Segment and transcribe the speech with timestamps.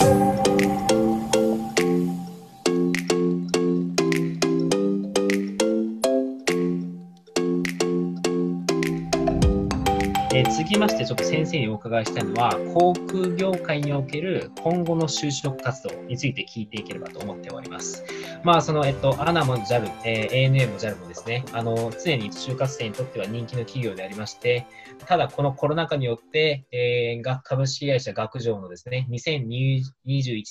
[0.00, 0.59] Thank you.
[10.40, 18.06] えー、続きまして、ちょっと先生にお伺いしたいのは、航空業界における今後の就職活動について聞いていければと思っております。
[18.42, 24.66] まあ、その、えっと、ANA も JAL、えー、ANA も JAL もですね、あの、常に就活生にとっては人気の企業でありまして、
[25.04, 29.92] ただ、このコロナ禍によって、えー、株式会社学上のですね、2021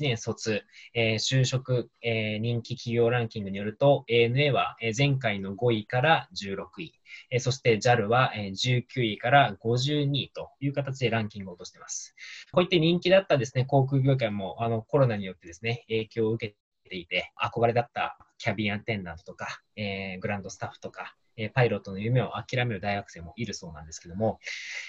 [0.00, 6.97] 年卒、えー、就職、えー、人気企業ランキングによると、ANA は前回の5位から16位、
[7.30, 12.14] えそして JAL はえ19位から52位という形でランキングを落としています。
[12.52, 16.56] こういった人気だったですね、航空業界もあのコロナによってですね、影響を受け
[16.88, 24.40] ていて、憧れだったキャビンアテンダントとか、えー、グランドスタッフとか、えパイロットの夢を諦める大学生もいるそうなんですけども、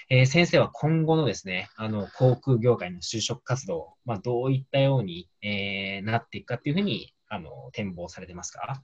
[0.08, 8.82] えー、先生は今後のですね、あの航空業界の就職活動、まあ、どういったように、えー、なっていくかっていうふうにあの展望されてますか？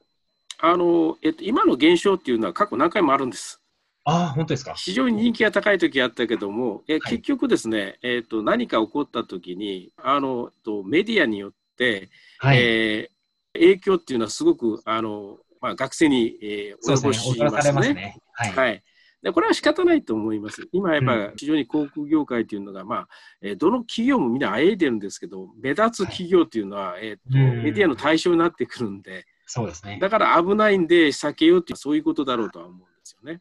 [0.58, 3.60] あの、えっと、今の現象っていうのは過去何回もあるんです。
[4.04, 4.74] あ本当ですか？
[4.74, 17.82] 非常に人気が高い時あったけども、え、はい、結局ですね、えっと、何か起こった時にあのとメディアによって、はい、えー、影響っていうのはすごくあの、まあ、学生に、えー、及ぼしますね。
[17.82, 18.16] すね。
[18.32, 18.82] はい、はい。
[19.22, 20.68] でこれは仕方ないと思います。
[20.70, 23.08] 今やっぱ非常に航空業界というのが、まあ、
[23.42, 29.98] えー、どの企業もみんなあえいでるんですけど、目立つ企業というのは、はい、えーと、メディアの対象になってくるんで、そうですね。
[30.00, 33.40] だから危ないんで避けようっていう、そういうことだろうとは思うんですよね。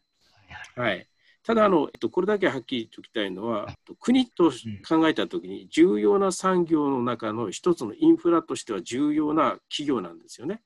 [0.76, 1.06] はい。
[1.42, 3.68] ただあの、えっと、これだけはっきりときたいのは、
[4.00, 4.50] 国と
[4.88, 10.62] 考えたときに重要な産業の中の一つのインフラとしては重要な企業なんですよね。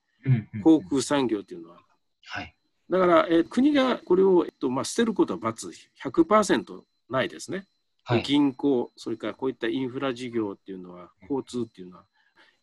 [0.62, 1.78] 航空産業というのは。
[2.24, 2.54] はい、
[2.88, 5.70] だから、え国がこれを、えっとまあ、捨てることは罰
[6.02, 6.80] 100%
[7.10, 7.66] ないですね。
[8.04, 12.04] はい、銀行、それからこういったインフラ事業っていうのは、交通っていうのは、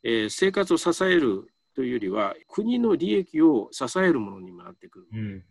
[0.03, 5.07] えー、生活を支えるというよりは国の利益を支えるものにもなってくる。
[5.13, 5.43] うん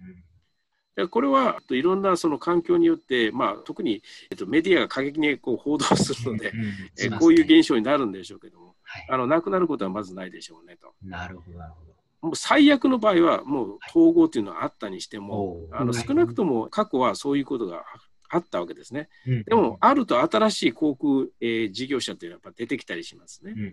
[0.98, 10.94] うん、これはいろんなその環境によって、まあ、特に、えっと、メディアが過激にこう報道するので、うんうんえこういう現象になるんでしょうけども、はい、あのなくなることはまずないでしょうねと。
[11.00, 11.92] なるほどなるほど。
[12.22, 17.84] もう最悪の場合はもう統合というのはあったにしても、はい、あの少なくとも過去はそういうことが
[18.28, 19.08] あったわけですね。
[19.26, 23.54] うん、でも、あると新しい航空、えー、事業者というのはやっぱ出てきたりしますね。
[23.56, 23.72] うん、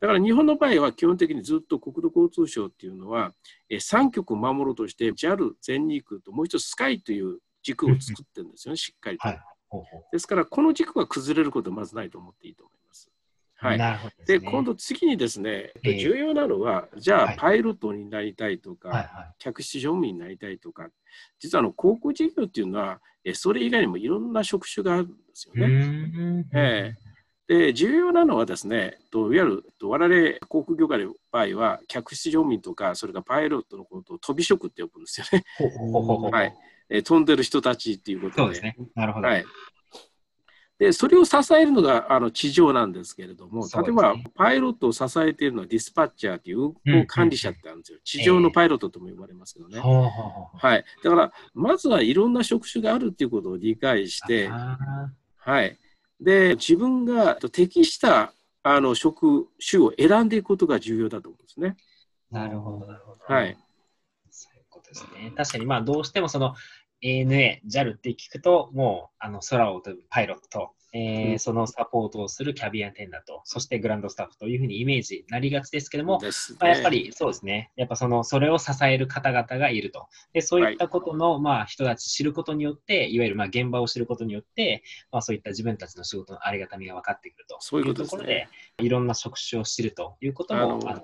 [0.00, 3.32] だから日本の場合は基本的にずっと国土交通省っていうのは、
[3.68, 9.28] えー、3局を守ろうとして JAL、全日空ともう一つスカイという軸を作ってるんですよね、しっかりと。
[9.28, 9.40] はい、
[10.12, 12.79] ですから、この軸が崩れることはまずないと思っていいと思います。
[13.60, 13.78] はい、
[14.26, 20.88] で、ね、今度次にですね、えー、重要なのは、じゃあパイロットになりたいとか、はい客室乗務員になりたいとか、
[21.38, 26.46] 実はあの航空事業っていうのは、えそれ以外にもいろんな職種があるんですよね。
[26.54, 35.44] えー、で重要なのはですね、といわゆる我々航空業界の場合は、客室乗務員とか、それからパイロットのことを飛び職って呼ぶんですよね。
[36.30, 36.54] はい、
[36.88, 38.42] え飛んでる人たちっていうことで。
[38.42, 38.76] そうですね。
[38.94, 39.28] なるほど。
[39.28, 39.44] はい
[40.80, 49.78] でそれを支えるのがあの地上なんですけれども、例えばパイロットを支えているのはディスパッチャーという運行管理者ってあるんですよ、地上のパイロットとも呼ばれますけどね。
[49.78, 55.78] はい、だから、まずはいろんな職種があるっていうことを理解して、はい、
[56.18, 61.76] で自分が適したあの職種を選んでいくことが重要だと思うんですね。
[62.30, 63.34] なるほど、なるほど。
[63.34, 63.54] はい。
[64.30, 65.30] そういうことですね。
[65.36, 66.54] 確かに、まあ、どうしてもその
[67.02, 76.28] ANA、JAL って聞くと、もうあの空を飛ぶパイロット、えー、そのサポートをするキャビンアテンダント、そしてグランドスタッフというふうにイメージになりがちですけども、ね、
[76.58, 80.08] まあ、やっぱりそうですね、やっぱそのそれを支える方々がいると。
[80.32, 91.02] でそういったことの、はい、まあ、人たち知ることによって、いわゆるまあ現場を知ることによって、まあ、そういった自分たちの仕事のありがたみが分かってくるとそういうところで、いろんな職種を知るということも、あの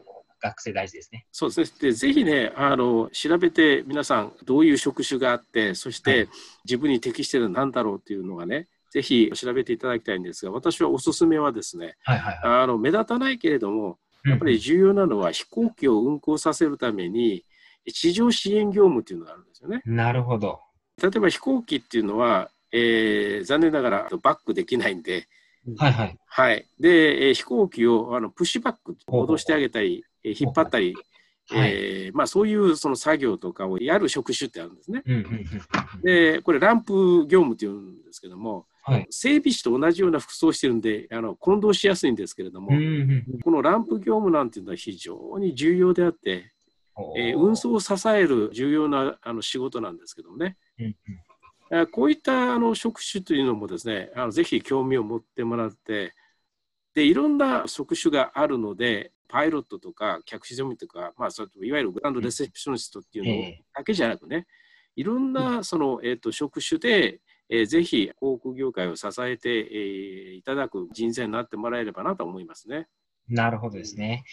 [0.48, 1.26] 学生大事ですね。
[1.32, 1.78] そうですね。
[1.80, 6.28] で、ぜひね、あの、調べて皆さんどういう職種があって、そして
[6.64, 17.44] 自分に適しているのは何だろうっていうのがね、ぜひ調べていただきたいんですが、私はおすすめはですね、はいはいはい、あの目立たないけれども、やっぱり重要なのは飛行機を運航させるために、
[17.92, 19.82] 地上支援業務というのがあるんですよね。
[19.84, 20.60] なるほど。
[21.00, 25.28] 例えば飛行機っていうのは、えー、残念ながらバックできないんで、
[25.76, 26.18] はいはい。
[26.26, 26.66] はい。
[26.80, 30.94] で、えー、飛行機をあのプッシュバック、戻してあげたり、え引っ張ったり、
[31.52, 35.04] えーまあ、そういうその作業とかをやる職種ってあるんですね。
[36.02, 42.70] で、これランプ業務っていうんですけども、はい、整備士と同じような服装をしてるんであの混同しやすいんですけれども、
[43.44, 46.52] このランプ業務なんていうのは非常に重要であって、
[47.16, 50.56] えー、運送を支える重要なあの仕事なんですけどもね。
[51.92, 56.14] こういったあの職種というのもですね、あのぜひ興味を持ってもらって、
[56.96, 64.46] でいろんな職種があるのでパイロットとか客室乗務とか、まあ、そいわゆるグランドレセプショニストっていうのだけじゃなくね、
[64.96, 67.20] いろんなその、えーと、職種で、
[67.50, 72.88] えー、ぜひ航空業界を支えて、えー、いただく人材になってもらえればなと思いますね。
[73.28, 74.24] なるほどですね。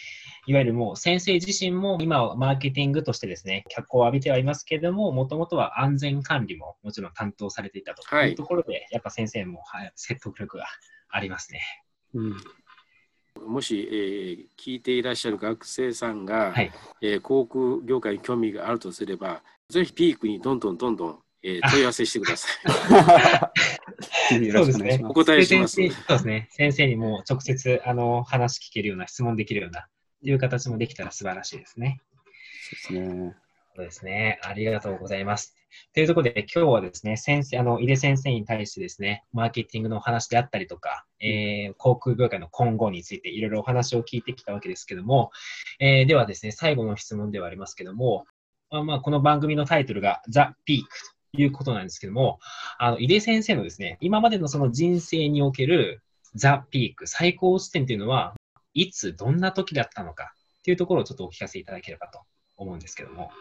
[0.46, 10.64] いわゆるもう先生自身も今はマーケティングとしてですね、脚光を浴びてはいますけれども、もともとは安全管理ももちろん担当されていたというところで、はい、やっぱ先生も、はい、説得力が
[11.10, 11.60] ありますね。
[12.14, 12.36] うん
[13.46, 16.72] もし、えー、聞いていらっしゃる学生さんが、はい、
[17.02, 22.52] えー、航空業界に興味があるとすれば、ぜひピークにどんどんどんどん、えー、問い合わせしてください。
[24.52, 25.00] そうですね。
[25.04, 25.74] お答えします。
[25.74, 26.48] そうですね。
[26.50, 29.88] 先生にも直接あの話聞けるような、質問できるような、
[30.22, 32.00] という形もできたら素晴らしいですね。
[32.88, 33.34] そうですね。
[33.76, 34.38] そうですね。
[34.42, 35.56] ありがとうございます。
[35.94, 45.32] というところで、今日はですね、先生、あの、井出先生に対してですね、マーケティングのお話であったりとか、えー、航空業界の今後についていろいろお話を聞いてきたわけですけども、
[45.80, 48.26] えー、ではですね、最後の質問ではありますけども、
[48.70, 50.84] まあ、まあ、この番組のタイトルが The Peak
[51.34, 52.38] ということなんですけども、
[52.78, 56.00] あの、井出先生のですね、今までのその人生における
[56.36, 58.34] The Peak、最高地点というのは、
[58.72, 60.32] いつ、どんな時だったのか
[60.62, 62.20] というところをちょっとお聞かせいただければと
[62.56, 63.32] 思うんですけども。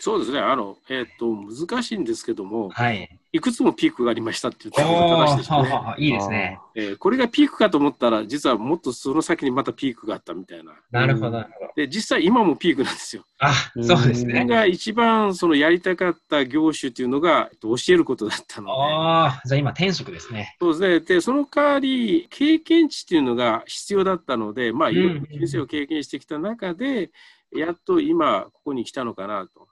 [0.00, 5.94] そうですね、あの、えっ、ー、と、難しいんですけども、はい、いくつもピークがありましたっていうところが正しいですね。
[5.98, 10.72] いいですね、えー、これがピークかと思ったら、実はもっとその先にまたピークがあったみたいな。
[10.90, 11.44] なるほど。
[11.76, 13.26] で、実際今もピークなんですよ。
[13.40, 13.52] あ、
[13.82, 14.46] そうですね。
[14.46, 18.72] が一番そのやりたかった業種っていうのが、教えることだったので。
[18.72, 20.56] ああ、じゃあ今転職ですね。
[20.58, 21.00] そうですね。
[21.00, 27.10] で、その代わり、経験値っていうのが必要だったので、まあ、いろんな人生を経験してきた中で、
[27.52, 29.68] やっと今、ここに来たのかなと。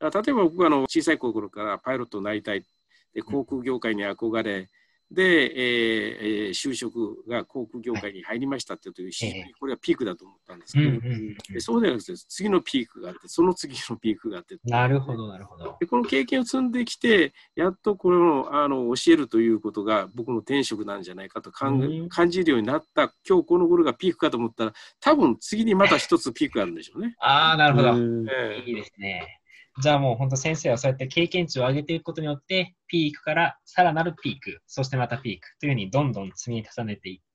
[0.00, 2.64] 例えば僕はあの小さい頃からパイロットになりたい。
[3.12, 4.68] で航空業界に憧れ、
[5.10, 9.02] で、えー、就職が航空業界に入りましたっていうと、
[9.58, 11.00] これはピークだと思ったんですけど、
[11.52, 15.76] でそうではなくて、次のピークがあって、その次のピークがあって、なるほど、なるほど。
[15.80, 27.16] でこの経験を積んできて、やっとこのあの教えるということが僕の転職なんじゃないかと感,、感じるようになった、今日この頃がピークかと思ったら、多分次にまた一つピークがあるんでしょうね。
[27.18, 27.98] ああ、なるほど。
[27.98, 29.40] いいですね。
[29.82, 37.29] じゃあもう本当先生はそうやって経験値を上げていくことによって、ピークからさらなるピーク、そしてまたピークというふうにどんどん積み重ねていって、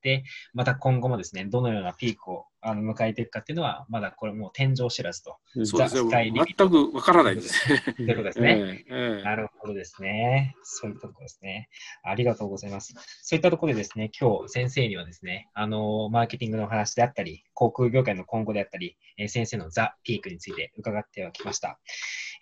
[0.54, 5.38] また今後もですね、どのようなピークをあの迎えていくかっていうのは、まだこれもう天井知らずと。
[5.66, 6.34] そうですね。
[6.34, 7.80] 全くわからないですね。
[7.96, 9.24] ということですね、 えーえー。
[9.24, 10.56] なるほどですね。
[10.64, 11.70] そういったところですね。
[12.04, 12.96] ありがとうございます。
[13.22, 21.80] そういったところでですね、今日先生にはですね、あの、マーケティングの話であったり、航空業界の今後であったり、えー、先生のザ・ピークについて伺ってはきました。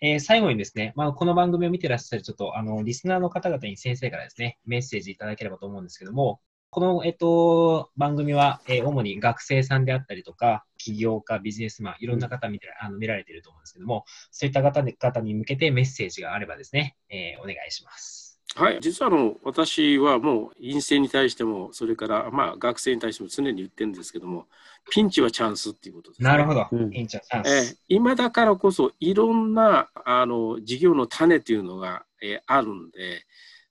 [0.00, 6.40] えー、最後にですね、まあ、この番組を見てらっしゃるちょっとあのリスナーの方々に先生からですね、メッセージいただければと思うんですけども、
[6.74, 18.40] この、えっと、番組は、えー、主に学生さんであったりとか、起業家、ビジネスマン、いろんな方見て、あの見られていると思うんですけども、そういった方方に向けてメッセージがあればですね、えー、お願いします。
[18.56, 24.48] はい、実はあの私はもう陰性に対しても、それからまあ学生に対しても常に言ってるんですけども、
[24.90, 27.48] ピンチはチャンスっていうことです、ね、なるほど、ピンチはチャンス。
[27.48, 33.24] えー、今だからこそ、いろんなあの事業の種というのが、えー、あるんで、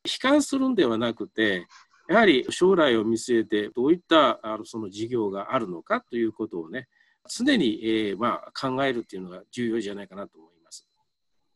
[0.06, 1.68] 悲観するんではなくて、
[2.10, 6.88] やはり将来を見据えて、どういったあのその事業があるのかということをね、
[7.30, 10.88] 常に、えーまあ、考えるっていうのが重要じゃないかなと思います。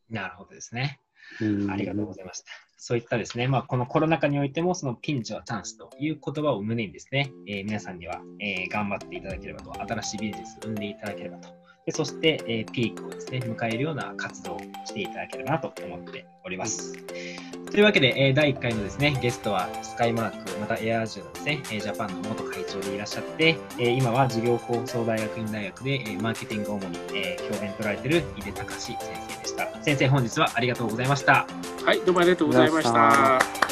[0.08, 1.00] なるほどですね。
[1.70, 2.46] ありがとうございました。
[2.80, 11.48] そういったですね、まあ、このコロナ禍においても、そのピンチはチャンスという言葉を胸にですね、えー、皆さんには、えー、頑張っていただければと、新しいビジネスを生んでいただければと、
[11.88, 16.92] でそして、えー、ピークをですね、迎えるような活動をしていただければなと思っております。
[17.70, 29.82] というわけで、えー、第1回のですね、ゲストはスカイマーク、またエアージュのですね、ジャパンの元会長でいらっしゃって、えー、今は事業構想大学院大学で、えー、マーケティングを主に、えー、教鞭取られている井出隆先生でした。
[29.82, 31.46] 先生、本日はありがとうございました。
[31.86, 33.67] はい、どうもありがとうございました。